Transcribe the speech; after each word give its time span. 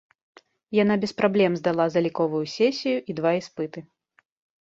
Яна 0.83 0.95
без 1.03 1.11
праблем 1.19 1.57
здала 1.59 1.85
заліковую 1.95 2.41
сесію 2.53 2.97
і 3.13 3.17
два 3.21 3.35
іспыты. 3.41 3.85